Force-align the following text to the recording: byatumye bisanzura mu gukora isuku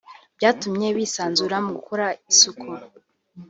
byatumye 0.37 0.87
bisanzura 0.97 1.55
mu 1.65 1.71
gukora 1.77 2.05
isuku 2.31 2.69